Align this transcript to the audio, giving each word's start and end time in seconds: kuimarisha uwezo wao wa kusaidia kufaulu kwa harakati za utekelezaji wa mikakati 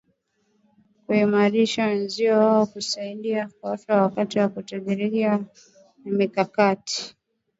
kuimarisha 1.07 1.85
uwezo 1.87 2.29
wao 2.33 2.59
wa 2.59 2.65
kusaidia 2.65 3.47
kufaulu 3.47 3.69
kwa 3.85 3.95
harakati 4.09 4.39
za 4.39 4.45
utekelezaji 4.47 5.25
wa 5.25 5.39
mikakati 6.05 7.15